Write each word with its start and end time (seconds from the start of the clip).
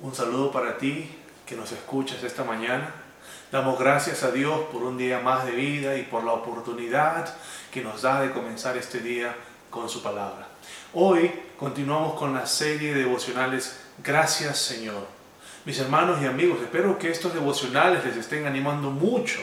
Un 0.00 0.14
saludo 0.14 0.52
para 0.52 0.76
ti 0.76 1.08
que 1.46 1.56
nos 1.56 1.72
escuchas 1.72 2.22
esta 2.22 2.44
mañana. 2.44 2.92
Damos 3.50 3.78
gracias 3.78 4.22
a 4.22 4.30
Dios 4.30 4.60
por 4.70 4.82
un 4.82 4.98
día 4.98 5.20
más 5.20 5.46
de 5.46 5.52
vida 5.52 5.96
y 5.96 6.02
por 6.02 6.24
la 6.24 6.32
oportunidad 6.32 7.34
que 7.70 7.82
nos 7.82 8.02
da 8.02 8.20
de 8.20 8.32
comenzar 8.32 8.76
este 8.76 9.00
día 9.00 9.34
con 9.70 9.88
su 9.88 10.02
palabra. 10.02 10.48
Hoy 10.92 11.30
continuamos 11.58 12.18
con 12.18 12.34
la 12.34 12.46
serie 12.46 12.92
de 12.92 13.00
devocionales 13.00 13.80
Gracias 14.02 14.58
Señor. 14.58 15.06
Mis 15.64 15.78
hermanos 15.78 16.20
y 16.20 16.26
amigos, 16.26 16.58
espero 16.60 16.98
que 16.98 17.10
estos 17.10 17.32
devocionales 17.32 18.04
les 18.04 18.16
estén 18.16 18.46
animando 18.46 18.90
mucho. 18.90 19.38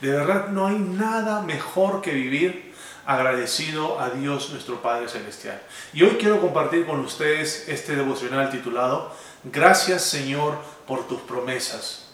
De 0.00 0.10
verdad 0.10 0.48
no 0.48 0.66
hay 0.66 0.78
nada 0.78 1.42
mejor 1.42 2.02
que 2.02 2.12
vivir 2.12 2.69
agradecido 3.10 3.98
a 3.98 4.10
Dios 4.10 4.50
nuestro 4.50 4.80
Padre 4.82 5.08
Celestial. 5.08 5.60
Y 5.92 6.04
hoy 6.04 6.10
quiero 6.10 6.40
compartir 6.40 6.86
con 6.86 7.00
ustedes 7.00 7.68
este 7.68 7.96
devocional 7.96 8.50
titulado 8.50 9.12
Gracias 9.42 10.02
Señor 10.02 10.56
por 10.86 11.08
tus 11.08 11.20
promesas. 11.22 12.06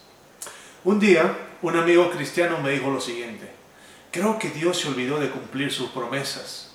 Un 0.84 0.98
día 0.98 1.36
un 1.60 1.76
amigo 1.76 2.10
cristiano 2.10 2.58
me 2.62 2.70
dijo 2.70 2.90
lo 2.90 3.02
siguiente, 3.02 3.50
creo 4.10 4.38
que 4.38 4.48
Dios 4.48 4.78
se 4.78 4.88
olvidó 4.88 5.18
de 5.18 5.28
cumplir 5.30 5.70
sus 5.70 5.90
promesas. 5.90 6.70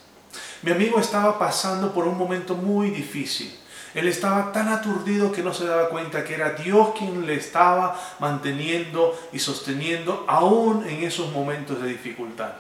Mi 0.62 0.72
amigo 0.72 1.00
estaba 1.00 1.40
pasando 1.40 1.92
por 1.92 2.08
un 2.08 2.16
momento 2.16 2.54
muy 2.54 2.92
difícil. 2.92 3.58
Él 3.96 4.08
estaba 4.08 4.52
tan 4.52 4.68
aturdido 4.68 5.32
que 5.32 5.42
no 5.42 5.52
se 5.52 5.66
daba 5.66 5.90
cuenta 5.90 6.24
que 6.24 6.36
era 6.36 6.52
Dios 6.52 6.90
quien 6.96 7.26
le 7.26 7.34
estaba 7.34 8.00
manteniendo 8.20 9.20
y 9.34 9.40
sosteniendo 9.40 10.26
aún 10.28 10.88
en 10.88 11.04
esos 11.04 11.32
momentos 11.32 11.82
de 11.82 11.90
dificultad. 11.90 12.52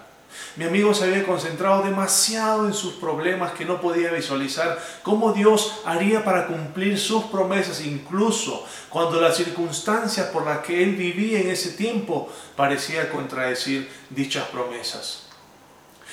Mi 0.55 0.65
amigo 0.65 0.93
se 0.93 1.05
había 1.05 1.25
concentrado 1.25 1.83
demasiado 1.83 2.67
en 2.67 2.73
sus 2.73 2.93
problemas 2.93 3.53
que 3.53 3.65
no 3.65 3.79
podía 3.79 4.11
visualizar 4.11 4.77
cómo 5.03 5.33
Dios 5.33 5.81
haría 5.85 6.25
para 6.25 6.47
cumplir 6.47 6.99
sus 6.99 7.23
promesas, 7.25 7.81
incluso 7.81 8.65
cuando 8.89 9.21
las 9.21 9.37
circunstancias 9.37 10.27
por 10.27 10.45
las 10.45 10.59
que 10.59 10.83
él 10.83 10.95
vivía 10.95 11.39
en 11.39 11.49
ese 11.49 11.71
tiempo 11.71 12.29
parecía 12.55 13.09
contradecir 13.09 13.89
dichas 14.09 14.45
promesas. 14.49 15.27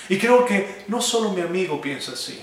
Y 0.09 0.19
creo 0.19 0.45
que 0.47 0.85
no 0.89 1.01
solo 1.03 1.31
mi 1.31 1.41
amigo 1.41 1.81
piensa 1.81 2.13
así. 2.13 2.41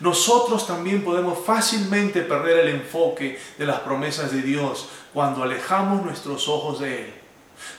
Nosotros 0.00 0.66
también 0.66 1.04
podemos 1.04 1.38
fácilmente 1.44 2.22
perder 2.22 2.60
el 2.60 2.68
enfoque 2.68 3.38
de 3.58 3.66
las 3.66 3.80
promesas 3.80 4.32
de 4.32 4.42
Dios 4.42 4.88
cuando 5.12 5.42
alejamos 5.42 6.04
nuestros 6.04 6.48
ojos 6.48 6.80
de 6.80 7.04
Él. 7.04 7.23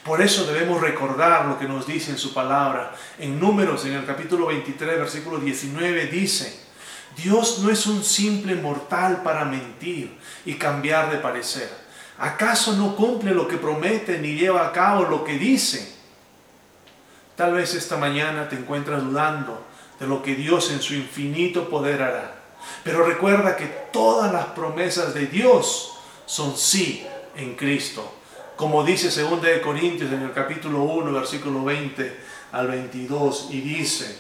Por 0.04 0.22
eso 0.22 0.46
debemos 0.46 0.82
recordar 0.82 1.46
lo 1.46 1.58
que 1.58 1.68
nos 1.68 1.88
dice 1.88 2.12
en 2.12 2.18
su 2.18 2.34
palabra. 2.34 2.96
En 3.18 3.40
números, 3.40 3.86
en 3.86 3.94
el 3.94 4.06
capítulo 4.06 4.48
23, 4.48 5.00
versículo 5.00 5.40
19, 5.40 6.08
dice, 6.08 6.60
Dios 7.18 7.60
no 7.60 7.72
es 7.72 7.88
un 7.88 8.04
simple 8.04 8.56
mortal 8.56 9.22
para 9.24 9.46
mentir 9.46 10.18
y 10.46 10.56
cambiar 10.56 11.12
de 11.12 11.18
parecer. 11.18 11.70
¿Acaso 12.18 12.74
no 12.74 12.96
cumple 12.96 13.32
lo 13.32 13.48
que 13.48 13.58
promete 13.58 14.20
ni 14.20 14.36
lleva 14.36 14.68
a 14.68 14.72
cabo 14.72 15.06
lo 15.06 15.24
que 15.24 15.38
dice? 15.38 15.96
Tal 17.36 17.54
vez 17.54 17.74
esta 17.74 17.98
mañana 17.98 18.48
te 18.48 18.56
encuentras 18.56 19.04
dudando 19.04 19.66
de 20.00 20.08
lo 20.08 20.24
que 20.24 20.36
Dios 20.36 20.72
en 20.72 20.82
su 20.82 20.94
infinito 20.94 21.70
poder 21.70 22.02
hará. 22.02 22.36
Pero 22.84 23.06
recuerda 23.06 23.58
que 23.58 23.66
todas 23.92 24.32
las 24.32 24.46
promesas 24.48 25.14
de 25.14 25.28
Dios 25.28 25.98
son 26.26 26.56
sí 26.58 27.06
en 27.36 27.56
Cristo 27.56 28.14
como 28.56 28.84
dice 28.84 29.10
2 29.22 29.42
de 29.42 29.62
Corintios 29.62 30.12
en 30.12 30.24
el 30.24 30.32
capítulo 30.32 30.84
1, 30.84 31.12
versículo 31.12 31.64
20 31.64 32.16
al 32.54 32.68
22, 32.68 33.50
y 33.52 33.62
dice, 33.62 34.16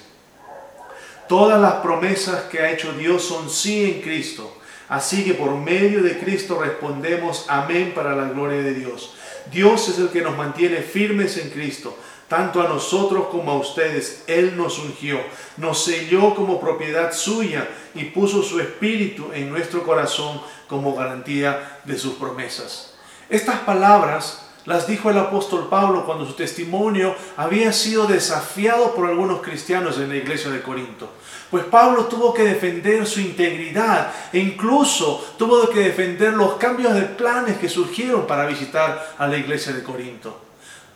todas 1.29 1.61
las 1.61 1.75
promesas 1.75 2.43
que 2.43 2.59
ha 2.59 2.71
hecho 2.71 2.93
Dios 2.93 3.23
son 3.23 3.49
sí 3.49 3.85
en 3.85 4.01
Cristo, 4.01 4.57
así 4.89 5.23
que 5.23 5.35
por 5.35 5.55
medio 5.55 6.03
de 6.03 6.19
Cristo 6.19 6.59
respondemos 6.59 7.45
amén 7.47 7.93
para 7.95 8.15
la 8.15 8.29
gloria 8.29 8.61
de 8.61 8.73
Dios. 8.73 9.15
Dios 9.51 9.87
es 9.89 9.99
el 9.99 10.09
que 10.09 10.21
nos 10.21 10.35
mantiene 10.35 10.77
firmes 10.77 11.37
en 11.37 11.49
Cristo, 11.49 11.97
tanto 12.27 12.61
a 12.61 12.67
nosotros 12.67 13.27
como 13.27 13.51
a 13.51 13.57
ustedes. 13.57 14.23
Él 14.27 14.57
nos 14.57 14.79
ungió, 14.79 15.19
nos 15.57 15.83
selló 15.83 16.35
como 16.35 16.59
propiedad 16.59 17.13
suya 17.13 17.69
y 17.93 18.05
puso 18.05 18.43
su 18.43 18.59
espíritu 18.59 19.29
en 19.33 19.49
nuestro 19.49 19.83
corazón 19.83 20.41
como 20.67 20.95
garantía 20.95 21.79
de 21.85 21.97
sus 21.97 22.15
promesas. 22.15 22.94
Estas 23.29 23.59
palabras 23.59 24.41
las 24.65 24.87
dijo 24.87 25.09
el 25.09 25.17
apóstol 25.17 25.67
Pablo 25.69 26.05
cuando 26.05 26.25
su 26.25 26.33
testimonio 26.33 27.15
había 27.37 27.71
sido 27.71 28.07
desafiado 28.07 28.95
por 28.95 29.07
algunos 29.07 29.41
cristianos 29.41 29.97
en 29.97 30.09
la 30.09 30.15
iglesia 30.15 30.49
de 30.51 30.61
Corinto. 30.61 31.09
Pues 31.51 31.63
Pablo 31.65 32.05
tuvo 32.05 32.33
que 32.33 32.43
defender 32.43 33.05
su 33.05 33.19
integridad 33.19 34.11
e 34.33 34.39
incluso 34.39 35.23
tuvo 35.37 35.69
que 35.69 35.81
defender 35.81 36.33
los 36.33 36.55
cambios 36.55 36.95
de 36.95 37.03
planes 37.03 37.57
que 37.57 37.69
surgieron 37.69 38.25
para 38.25 38.47
visitar 38.47 39.15
a 39.17 39.27
la 39.27 39.37
iglesia 39.37 39.71
de 39.73 39.83
Corinto. 39.83 40.41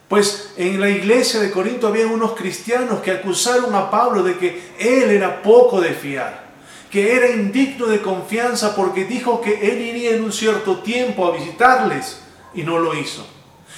Pues 0.08 0.54
en 0.58 0.82
la 0.82 0.90
iglesia 0.90 1.40
de 1.40 1.52
Corinto 1.52 1.88
había 1.88 2.08
unos 2.08 2.34
cristianos 2.34 3.02
que 3.02 3.12
acusaron 3.12 3.74
a 3.76 3.92
Pablo 3.92 4.24
de 4.24 4.38
que 4.38 4.72
él 4.80 5.12
era 5.12 5.44
poco 5.44 5.80
de 5.80 5.94
fiar 5.94 6.49
que 6.90 7.16
era 7.16 7.30
indigno 7.30 7.88
de 7.88 8.02
confianza 8.02 8.76
porque 8.76 9.06
dijo 9.06 9.42
que 9.42 9.72
él 9.72 9.82
iría 9.82 10.16
en 10.16 10.24
un 10.24 10.32
cierto 10.32 10.80
tiempo 10.80 11.28
a 11.28 11.38
visitarles 11.38 12.22
y 12.54 12.64
no 12.64 12.80
lo 12.80 12.96
hizo. 12.96 13.26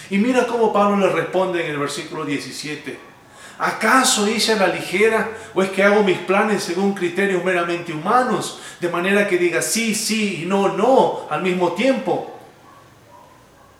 Y 0.09 0.17
mira 0.17 0.47
cómo 0.47 0.71
Pablo 0.71 0.97
le 0.97 1.13
responde 1.13 1.63
en 1.63 1.71
el 1.71 1.77
versículo 1.77 2.25
17. 2.25 3.11
¿Acaso 3.59 4.27
hice 4.27 4.55
la 4.55 4.67
ligera 4.67 5.29
o 5.53 5.61
es 5.61 5.69
que 5.69 5.83
hago 5.83 6.03
mis 6.03 6.17
planes 6.17 6.63
según 6.63 6.93
criterios 6.93 7.43
meramente 7.43 7.93
humanos, 7.93 8.59
de 8.79 8.89
manera 8.89 9.27
que 9.27 9.37
diga 9.37 9.61
sí, 9.61 9.93
sí 9.93 10.41
y 10.43 10.45
no, 10.45 10.69
no 10.69 11.27
al 11.29 11.43
mismo 11.43 11.73
tiempo? 11.73 12.39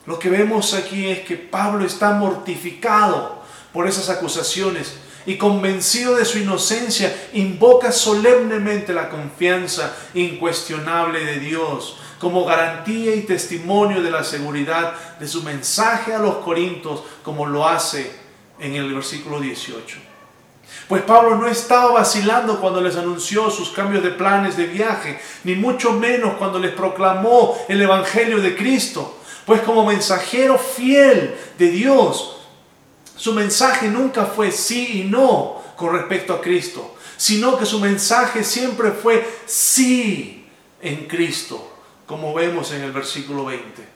Lo 0.06 0.18
que 0.18 0.30
vemos 0.30 0.74
aquí 0.74 1.08
es 1.08 1.20
que 1.20 1.36
Pablo 1.36 1.84
está 1.84 2.12
mortificado 2.12 3.42
por 3.72 3.88
esas 3.88 4.08
acusaciones 4.08 4.96
y 5.26 5.36
convencido 5.36 6.16
de 6.16 6.24
su 6.24 6.38
inocencia, 6.38 7.14
invoca 7.32 7.92
solemnemente 7.92 8.92
la 8.92 9.08
confianza 9.08 9.94
incuestionable 10.14 11.24
de 11.24 11.38
Dios 11.38 11.98
como 12.22 12.44
garantía 12.44 13.16
y 13.16 13.22
testimonio 13.22 14.00
de 14.00 14.12
la 14.12 14.22
seguridad 14.22 14.94
de 15.18 15.26
su 15.26 15.42
mensaje 15.42 16.14
a 16.14 16.20
los 16.20 16.36
corintios, 16.36 17.02
como 17.24 17.46
lo 17.46 17.66
hace 17.66 18.12
en 18.60 18.76
el 18.76 18.94
versículo 18.94 19.40
18. 19.40 19.98
Pues 20.88 21.02
Pablo 21.02 21.36
no 21.36 21.48
estaba 21.48 21.90
vacilando 21.90 22.60
cuando 22.60 22.80
les 22.80 22.96
anunció 22.96 23.50
sus 23.50 23.70
cambios 23.70 24.04
de 24.04 24.10
planes 24.10 24.56
de 24.56 24.66
viaje, 24.66 25.20
ni 25.42 25.56
mucho 25.56 25.92
menos 25.94 26.34
cuando 26.34 26.60
les 26.60 26.72
proclamó 26.72 27.58
el 27.68 27.82
Evangelio 27.82 28.40
de 28.40 28.56
Cristo. 28.56 29.18
Pues 29.44 29.60
como 29.62 29.84
mensajero 29.84 30.58
fiel 30.58 31.34
de 31.58 31.70
Dios, 31.70 32.41
su 33.16 33.32
mensaje 33.32 33.88
nunca 33.88 34.26
fue 34.26 34.50
sí 34.50 35.02
y 35.02 35.04
no 35.04 35.62
con 35.76 35.92
respecto 35.92 36.32
a 36.32 36.40
Cristo, 36.40 36.96
sino 37.16 37.56
que 37.56 37.66
su 37.66 37.78
mensaje 37.78 38.44
siempre 38.44 38.90
fue 38.90 39.26
sí 39.46 40.46
en 40.80 41.06
Cristo, 41.06 41.72
como 42.06 42.34
vemos 42.34 42.72
en 42.72 42.82
el 42.82 42.92
versículo 42.92 43.44
20. 43.44 43.88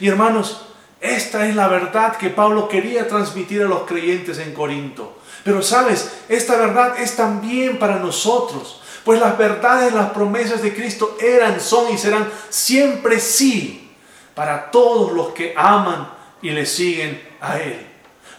Y 0.00 0.08
hermanos, 0.08 0.66
esta 1.00 1.48
es 1.48 1.56
la 1.56 1.68
verdad 1.68 2.16
que 2.16 2.28
Pablo 2.28 2.68
quería 2.68 3.08
transmitir 3.08 3.62
a 3.62 3.68
los 3.68 3.82
creyentes 3.82 4.38
en 4.38 4.52
Corinto. 4.52 5.18
Pero 5.44 5.62
sabes, 5.62 6.20
esta 6.28 6.56
verdad 6.56 7.00
es 7.00 7.16
también 7.16 7.78
para 7.78 7.98
nosotros, 7.98 8.82
pues 9.04 9.18
las 9.18 9.38
verdades, 9.38 9.94
las 9.94 10.10
promesas 10.10 10.62
de 10.62 10.74
Cristo 10.74 11.16
eran, 11.20 11.60
son 11.60 11.92
y 11.92 11.98
serán 11.98 12.30
siempre 12.50 13.18
sí 13.18 13.90
para 14.34 14.70
todos 14.70 15.12
los 15.12 15.30
que 15.30 15.54
aman 15.56 16.08
y 16.42 16.50
le 16.50 16.66
siguen 16.66 17.20
a 17.40 17.58
Él. 17.58 17.89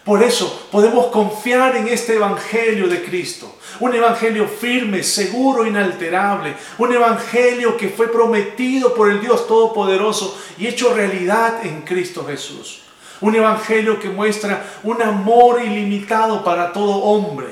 Por 0.04 0.24
eso 0.24 0.68
podemos 0.72 1.08
confiar 1.08 1.76
en 1.76 1.88
este 1.88 2.16
Evangelio 2.16 2.88
de 2.88 3.04
Cristo. 3.04 3.56
Un 3.80 3.94
Evangelio 3.94 4.48
firme, 4.48 5.04
seguro, 5.04 5.66
inalterable. 5.66 6.56
Un 6.80 6.94
Evangelio 6.94 7.78
que 7.78 7.90
fue 7.90 8.12
prometido 8.12 8.96
por 8.96 9.12
el 9.12 9.22
Dios 9.22 9.48
Todopoderoso 9.48 10.38
y 10.58 10.68
hecho 10.68 10.94
realidad 10.94 11.64
en 11.64 11.82
Cristo 11.82 12.26
Jesús. 12.26 12.82
Un 13.22 13.36
Evangelio 13.36 14.00
que 14.00 14.10
muestra 14.10 14.66
un 14.82 15.00
amor 15.04 15.62
ilimitado 15.64 16.44
para 16.44 16.74
todo 16.74 16.96
hombre 16.96 17.50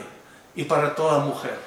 y 0.55 0.63
para 0.63 0.95
toda 0.95 1.19
mujer. 1.19 1.57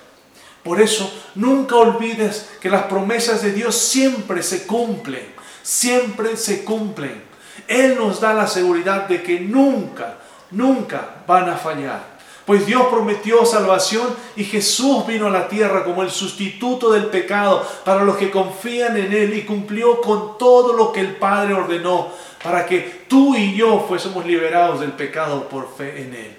Por 0.64 0.80
eso 0.80 1.12
nunca 1.36 1.76
olvides 1.76 2.50
que 2.60 2.70
las 2.70 2.84
promesas 2.84 3.42
de 3.42 3.52
Dios 3.52 3.76
siempre 3.76 4.42
se 4.42 4.66
cumplen. 4.66 5.32
Siempre 5.62 6.36
se 6.36 6.64
cumplen. 6.64 7.22
Él 7.68 7.96
nos 7.96 8.20
da 8.20 8.34
la 8.34 8.48
seguridad 8.48 9.06
de 9.06 9.22
que 9.22 9.38
nunca 9.38 10.18
nunca 10.52 11.22
van 11.26 11.48
a 11.48 11.56
fallar. 11.56 12.12
Pues 12.46 12.66
Dios 12.66 12.86
prometió 12.90 13.44
salvación 13.46 14.08
y 14.34 14.44
Jesús 14.44 15.06
vino 15.06 15.26
a 15.26 15.30
la 15.30 15.48
tierra 15.48 15.84
como 15.84 16.02
el 16.02 16.10
sustituto 16.10 16.90
del 16.90 17.06
pecado 17.06 17.64
para 17.84 18.04
los 18.04 18.16
que 18.16 18.30
confían 18.30 18.96
en 18.96 19.12
Él 19.12 19.34
y 19.34 19.42
cumplió 19.42 20.00
con 20.00 20.38
todo 20.38 20.72
lo 20.72 20.92
que 20.92 21.00
el 21.00 21.16
Padre 21.16 21.54
ordenó 21.54 22.08
para 22.42 22.66
que 22.66 23.04
tú 23.08 23.36
y 23.36 23.54
yo 23.54 23.84
fuésemos 23.86 24.26
liberados 24.26 24.80
del 24.80 24.92
pecado 24.92 25.48
por 25.48 25.72
fe 25.76 26.02
en 26.02 26.14
Él. 26.14 26.36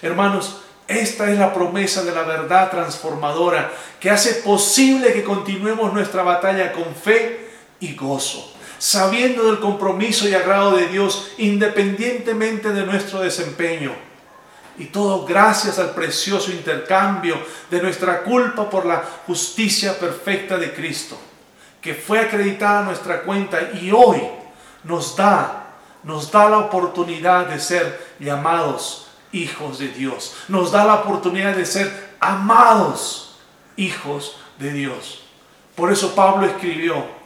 Hermanos, 0.00 0.62
Esta 0.86 1.30
es 1.30 1.38
la 1.38 1.54
promesa 1.54 2.02
de 2.02 2.12
la 2.12 2.24
verdad 2.24 2.70
transformadora 2.70 3.72
que 3.98 4.10
hace 4.10 4.42
posible 4.42 5.14
que 5.14 5.24
continuemos 5.24 5.94
nuestra 5.94 6.22
batalla 6.22 6.72
con 6.72 6.94
fe 6.94 7.48
y 7.80 7.94
gozo, 7.94 8.53
sabiendo 8.84 9.44
del 9.44 9.60
compromiso 9.60 10.28
y 10.28 10.34
agrado 10.34 10.76
de 10.76 10.88
Dios 10.88 11.30
independientemente 11.38 12.70
de 12.70 12.84
nuestro 12.84 13.20
desempeño. 13.20 13.94
Y 14.76 14.84
todo 14.84 15.24
gracias 15.24 15.78
al 15.78 15.92
precioso 15.92 16.50
intercambio 16.50 17.38
de 17.70 17.80
nuestra 17.80 18.22
culpa 18.22 18.68
por 18.68 18.84
la 18.84 19.02
justicia 19.26 19.98
perfecta 19.98 20.58
de 20.58 20.74
Cristo, 20.74 21.16
que 21.80 21.94
fue 21.94 22.20
acreditada 22.20 22.80
a 22.80 22.84
nuestra 22.84 23.22
cuenta 23.22 23.58
y 23.72 23.90
hoy 23.90 24.20
nos 24.82 25.16
da, 25.16 25.76
nos 26.02 26.30
da 26.30 26.50
la 26.50 26.58
oportunidad 26.58 27.46
de 27.46 27.60
ser 27.60 28.14
llamados 28.20 29.08
hijos 29.32 29.78
de 29.78 29.88
Dios. 29.88 30.36
Nos 30.48 30.72
da 30.72 30.84
la 30.84 30.96
oportunidad 30.96 31.56
de 31.56 31.64
ser 31.64 31.90
amados 32.20 33.38
hijos 33.76 34.36
de 34.58 34.72
Dios. 34.72 35.22
Por 35.74 35.90
eso 35.90 36.14
Pablo 36.14 36.44
escribió, 36.44 37.23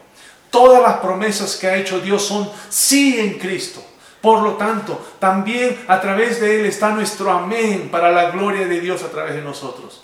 todas 0.51 0.83
las 0.83 0.99
promesas 0.99 1.57
que 1.57 1.67
ha 1.67 1.77
hecho 1.77 2.01
Dios 2.01 2.25
son 2.25 2.51
sí 2.69 3.19
en 3.19 3.39
Cristo. 3.39 3.85
Por 4.21 4.43
lo 4.43 4.55
tanto, 4.55 5.01
también 5.19 5.85
a 5.87 6.01
través 6.01 6.41
de 6.41 6.61
Él 6.61 6.67
está 6.67 6.91
nuestro 6.91 7.31
amén 7.31 7.89
para 7.91 8.11
la 8.11 8.31
gloria 8.31 8.67
de 8.67 8.81
Dios 8.81 9.03
a 9.03 9.11
través 9.11 9.35
de 9.35 9.43
nosotros. 9.43 10.03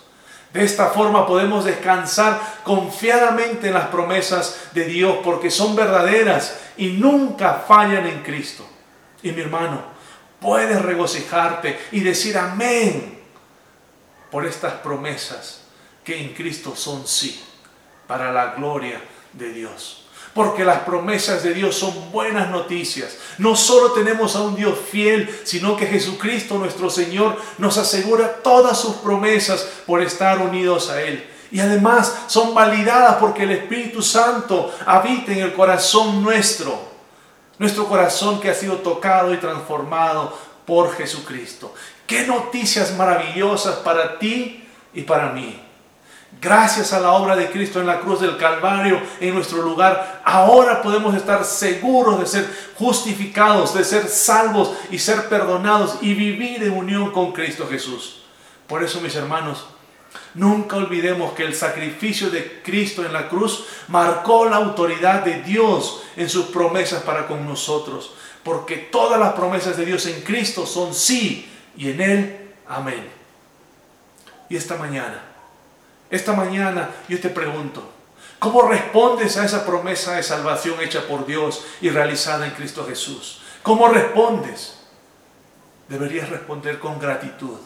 De 0.53 0.63
esta 0.63 0.87
forma 0.87 1.27
podemos 1.27 1.65
descansar 1.65 2.39
confiadamente 2.63 3.67
en 3.67 3.73
las 3.73 3.87
promesas 3.87 4.69
de 4.73 4.85
Dios 4.85 5.17
porque 5.21 5.51
son 5.51 5.75
verdaderas 5.75 6.57
y 6.77 6.91
nunca 6.91 7.65
fallan 7.67 8.07
en 8.07 8.23
Cristo. 8.23 8.65
Y 9.21 9.33
mi 9.33 9.41
hermano, 9.41 9.81
puedes 10.39 10.81
regocijarte 10.81 11.77
y 11.91 11.99
decir 11.99 12.37
amén 12.37 13.19
por 14.31 14.45
estas 14.45 14.73
promesas 14.75 15.61
que 16.05 16.21
en 16.21 16.33
Cristo 16.33 16.73
son 16.75 17.05
sí, 17.05 17.43
para 18.07 18.31
la 18.31 18.53
gloria 18.55 19.01
de 19.33 19.51
Dios. 19.51 20.04
Porque 20.35 20.65
las 20.65 20.79
promesas 20.79 21.43
de 21.43 21.53
Dios 21.53 21.75
son 21.75 22.11
buenas 22.11 22.49
noticias. 22.49 23.17
No 23.37 23.55
solo 23.55 23.93
tenemos 23.93 24.35
a 24.35 24.41
un 24.41 24.55
Dios 24.55 24.77
fiel, 24.91 25.33
sino 25.45 25.77
que 25.77 25.87
Jesucristo 25.87 26.59
nuestro 26.59 26.89
Señor 26.89 27.37
nos 27.57 27.77
asegura 27.77 28.43
todas 28.43 28.77
sus 28.77 28.97
promesas 28.97 29.65
por 29.87 30.01
estar 30.01 30.39
unidos 30.39 30.89
a 30.89 31.01
Él. 31.01 31.25
Y 31.51 31.61
además 31.61 32.13
son 32.27 32.53
validadas 32.53 33.15
porque 33.15 33.43
el 33.43 33.51
Espíritu 33.51 34.01
Santo 34.01 34.75
habita 34.85 35.31
en 35.31 35.39
el 35.39 35.53
corazón 35.53 36.21
nuestro. 36.21 36.77
Nuestro 37.57 37.87
corazón 37.87 38.41
que 38.41 38.49
ha 38.49 38.53
sido 38.53 38.79
tocado 38.79 39.33
y 39.33 39.37
transformado 39.37 40.37
por 40.65 40.93
Jesucristo. 40.95 41.73
Qué 42.05 42.27
noticias 42.27 42.93
maravillosas 42.97 43.75
para 43.75 44.19
ti 44.19 44.67
y 44.93 45.03
para 45.03 45.29
mí. 45.29 45.64
Gracias 46.41 46.93
a 46.93 46.99
la 46.99 47.11
obra 47.13 47.35
de 47.35 47.49
Cristo 47.49 47.79
en 47.79 47.87
la 47.87 47.99
cruz 47.99 48.21
del 48.21 48.37
Calvario, 48.37 49.01
en 49.19 49.33
nuestro 49.33 49.61
lugar, 49.61 50.21
ahora 50.23 50.81
podemos 50.81 51.15
estar 51.15 51.43
seguros 51.43 52.19
de 52.19 52.27
ser 52.27 52.47
justificados, 52.75 53.73
de 53.73 53.83
ser 53.83 54.07
salvos 54.07 54.73
y 54.91 54.99
ser 54.99 55.27
perdonados 55.27 55.97
y 56.01 56.13
vivir 56.13 56.63
en 56.63 56.73
unión 56.73 57.11
con 57.11 57.31
Cristo 57.31 57.67
Jesús. 57.67 58.21
Por 58.67 58.83
eso, 58.83 59.01
mis 59.01 59.15
hermanos, 59.15 59.65
Nunca 60.33 60.75
olvidemos 60.75 61.33
que 61.33 61.43
el 61.43 61.55
sacrificio 61.55 62.29
de 62.29 62.61
Cristo 62.61 63.05
en 63.05 63.13
la 63.13 63.29
cruz 63.29 63.65
marcó 63.87 64.49
la 64.49 64.57
autoridad 64.57 65.23
de 65.23 65.41
Dios 65.41 66.03
en 66.17 66.29
sus 66.29 66.47
promesas 66.47 67.03
para 67.03 67.25
con 67.27 67.45
nosotros, 67.45 68.13
porque 68.43 68.75
todas 68.77 69.19
las 69.19 69.33
promesas 69.33 69.77
de 69.77 69.85
Dios 69.85 70.05
en 70.07 70.21
Cristo 70.21 70.65
son 70.65 70.93
sí 70.93 71.49
y 71.77 71.89
en 71.89 72.01
Él 72.01 72.37
amén. 72.67 73.07
Y 74.49 74.57
esta 74.57 74.75
mañana, 74.75 75.23
esta 76.09 76.33
mañana 76.33 76.89
yo 77.07 77.19
te 77.19 77.29
pregunto, 77.29 77.89
¿cómo 78.39 78.63
respondes 78.63 79.37
a 79.37 79.45
esa 79.45 79.65
promesa 79.65 80.15
de 80.15 80.23
salvación 80.23 80.81
hecha 80.81 81.07
por 81.07 81.25
Dios 81.25 81.65
y 81.81 81.89
realizada 81.89 82.45
en 82.45 82.53
Cristo 82.53 82.85
Jesús? 82.87 83.41
¿Cómo 83.63 83.87
respondes? 83.87 84.79
Deberías 85.87 86.29
responder 86.29 86.79
con 86.79 86.99
gratitud 86.99 87.57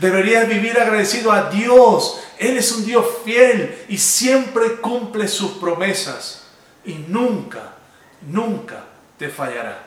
Deberías 0.00 0.48
vivir 0.48 0.78
agradecido 0.78 1.32
a 1.32 1.50
Dios. 1.50 2.20
Él 2.38 2.56
es 2.56 2.72
un 2.72 2.84
Dios 2.84 3.06
fiel 3.24 3.84
y 3.88 3.98
siempre 3.98 4.76
cumple 4.80 5.28
sus 5.28 5.52
promesas. 5.52 6.46
Y 6.84 6.94
nunca, 6.94 7.74
nunca 8.22 8.84
te 9.18 9.28
fallará. 9.28 9.78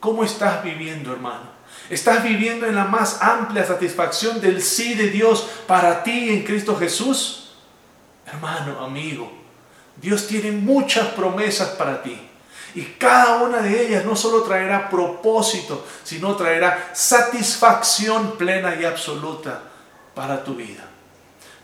¿Cómo 0.00 0.24
estás 0.24 0.62
viviendo, 0.64 1.12
hermano? 1.12 1.59
¿Estás 1.90 2.22
viviendo 2.22 2.66
en 2.66 2.76
la 2.76 2.84
más 2.84 3.20
amplia 3.20 3.66
satisfacción 3.66 4.40
del 4.40 4.62
sí 4.62 4.94
de 4.94 5.08
Dios 5.08 5.48
para 5.66 6.04
ti 6.04 6.30
en 6.30 6.44
Cristo 6.44 6.76
Jesús? 6.76 7.50
Hermano, 8.24 8.78
amigo, 8.78 9.30
Dios 9.96 10.28
tiene 10.28 10.52
muchas 10.52 11.08
promesas 11.08 11.70
para 11.70 12.00
ti. 12.00 12.16
Y 12.76 12.82
cada 12.82 13.38
una 13.38 13.60
de 13.60 13.88
ellas 13.88 14.04
no 14.04 14.14
solo 14.14 14.44
traerá 14.44 14.88
propósito, 14.88 15.84
sino 16.04 16.36
traerá 16.36 16.90
satisfacción 16.92 18.38
plena 18.38 18.76
y 18.76 18.84
absoluta 18.84 19.60
para 20.14 20.44
tu 20.44 20.54
vida. 20.54 20.84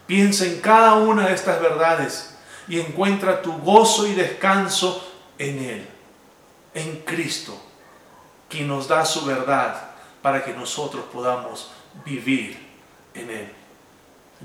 Piensa 0.09 0.45
en 0.45 0.61
cada 0.61 0.95
una 0.95 1.29
de 1.29 1.35
estas 1.35 1.61
verdades 1.63 2.35
y 2.67 2.81
encuentra 2.81 3.43
tu 3.43 3.57
gozo 3.59 4.09
y 4.09 4.15
descanso 4.15 5.09
en 5.39 5.59
Él, 5.61 5.89
en 6.75 6.97
Cristo, 7.03 7.57
quien 8.49 8.67
nos 8.67 8.89
da 8.89 9.05
su 9.05 9.25
verdad 9.25 9.86
para 10.27 10.45
que 10.45 10.53
nosotros 10.53 11.05
podamos 11.13 11.71
vivir 12.05 12.59
en 13.15 13.31
Él. 13.31 13.53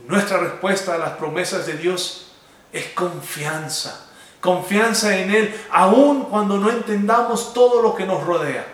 Nuestra 0.07 0.37
respuesta 0.37 0.93
a 0.93 0.99
las 0.99 1.13
promesas 1.13 1.65
de 1.65 1.73
Dios 1.73 2.33
es 2.71 2.85
confianza 2.89 4.11
confianza 4.39 5.17
en 5.17 5.31
Él, 5.31 5.55
aun 5.71 6.23
cuando 6.23 6.57
no 6.57 6.69
entendamos 6.69 7.51
todo 7.51 7.81
lo 7.81 7.95
que 7.95 8.05
nos 8.05 8.23
rodea. 8.23 8.65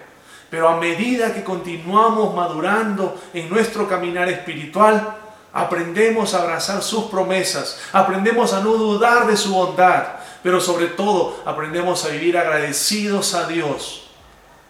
Pero 0.50 0.68
a 0.68 0.78
medida 0.78 1.34
que 1.34 1.46
continuamos 1.46 2.34
madurando 2.34 3.20
en 3.34 3.50
nuestro 3.50 3.88
caminar 3.88 4.30
espiritual, 4.30 5.16
aprendemos 5.54 6.34
a 6.34 6.42
abrazar 6.42 6.82
sus 6.82 7.06
promesas, 7.06 7.80
aprendemos 7.94 8.54
a 8.54 8.62
no 8.62 8.74
dudar 8.74 9.28
de 9.28 9.38
su 9.38 9.54
bondad, 9.54 10.04
pero 10.42 10.62
sobre 10.62 10.88
todo 10.88 11.42
aprendemos 11.46 12.06
a 12.06 12.10
vivir 12.10 12.38
agradecidos 12.38 13.34
a 13.34 13.48
Dios, 13.48 14.07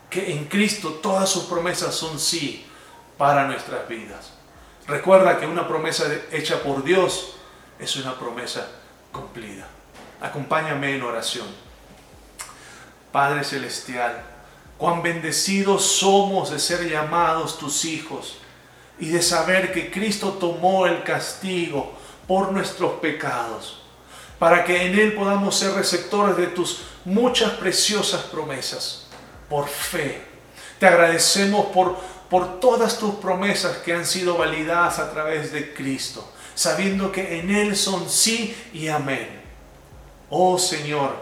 que 0.10 0.32
en 0.32 0.46
Cristo 0.46 1.00
todas 1.02 1.30
sus 1.30 1.44
promesas 1.44 1.96
son 1.96 2.20
sí 2.20 2.66
para 3.18 3.48
nuestras 3.48 3.88
vidas. 3.88 4.32
Recuerda 4.88 5.40
que 5.40 5.46
una 5.46 5.68
promesa 5.68 6.06
hecha 6.32 6.64
por 6.64 6.84
Dios 6.84 7.34
es 7.80 7.96
una 7.98 8.18
promesa 8.18 8.68
cumplida. 9.12 9.68
Acompáñame 10.22 10.96
en 10.96 11.04
oración. 11.04 11.48
Padre 13.12 13.44
Celestial, 13.44 14.24
cuán 14.78 15.02
bendecidos 15.02 15.84
somos 15.84 16.52
de 16.52 16.60
ser 16.60 16.90
llamados 16.90 17.58
tus 17.58 17.86
hijos 17.86 18.38
y 19.00 19.10
de 19.10 19.22
saber 19.22 19.74
que 19.74 19.92
Cristo 19.92 20.34
tomó 20.34 20.88
el 20.88 21.04
castigo 21.04 21.94
por 22.28 22.52
nuestros 22.52 22.94
pecados, 23.00 23.82
para 24.40 24.64
que 24.64 24.86
en 24.86 25.00
Él 25.00 25.14
podamos 25.14 25.58
ser 25.58 25.74
receptores 25.74 26.38
de 26.38 26.48
tus 26.48 26.82
muchas 27.06 27.52
preciosas 27.54 28.22
promesas, 28.24 29.07
por 29.50 29.68
fe. 29.68 30.22
Te 30.80 30.88
agradecemos 30.88 31.68
por, 31.68 31.98
por 32.30 32.60
todas 32.60 32.98
tus 33.00 33.16
promesas 33.16 33.78
que 33.78 33.94
han 33.94 34.06
sido 34.06 34.38
validadas 34.38 35.00
a 35.00 35.12
través 35.12 35.52
de 35.52 35.74
Cristo, 35.74 36.30
sabiendo 36.56 37.12
que 37.12 37.40
en 37.40 37.50
Él 37.50 37.76
son 37.76 38.10
sí 38.10 38.56
y 38.74 38.88
amén. 38.88 39.42
Oh 40.30 40.58
Señor, 40.58 41.16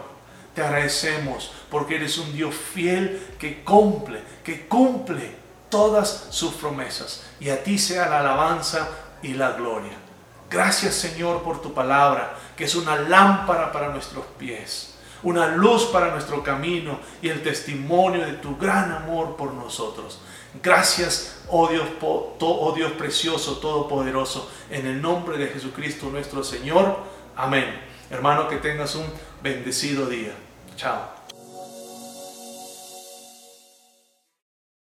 te 0.54 0.62
agradecemos 0.62 1.52
porque 1.70 1.96
eres 1.96 2.18
un 2.18 2.32
Dios 2.32 2.54
fiel 2.54 3.34
que 3.38 3.62
cumple, 3.62 4.20
que 4.44 4.66
cumple 4.66 5.34
todas 5.68 6.28
sus 6.30 6.54
promesas. 6.54 7.24
Y 7.40 7.50
a 7.50 7.62
ti 7.62 7.78
sea 7.78 8.08
la 8.08 8.20
alabanza 8.20 8.88
y 9.22 9.34
la 9.34 9.52
gloria. 9.52 9.92
Gracias 10.50 10.94
Señor 10.94 11.42
por 11.42 11.60
tu 11.60 11.74
palabra, 11.74 12.36
que 12.56 12.64
es 12.64 12.74
una 12.74 12.96
lámpara 12.96 13.72
para 13.72 13.88
nuestros 13.88 14.24
pies, 14.38 14.94
una 15.26 15.48
luz 15.48 15.86
para 15.86 16.12
nuestro 16.12 16.42
camino 16.44 17.00
y 17.20 17.28
el 17.28 17.42
testimonio 17.42 18.24
de 18.24 18.34
tu 18.34 18.56
gran 18.56 18.92
amor 18.92 19.34
por 19.34 19.52
nosotros. 19.52 20.20
Gracias, 20.62 21.42
oh 21.48 21.66
Dios, 21.66 21.84
oh 22.00 22.72
Dios 22.76 22.92
precioso, 22.92 23.58
todopoderoso, 23.58 24.48
en 24.70 24.86
el 24.86 25.02
nombre 25.02 25.36
de 25.36 25.48
Jesucristo 25.48 26.10
nuestro 26.10 26.44
Señor. 26.44 26.98
Amén. 27.34 27.64
Hermano, 28.08 28.46
que 28.46 28.58
tengas 28.58 28.94
un 28.94 29.06
bendecido 29.42 30.06
día. 30.06 30.32
Chao. 30.76 31.15